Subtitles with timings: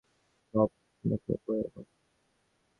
[0.53, 0.69] Bob,
[1.03, 1.85] দেখো উপরে, Bob!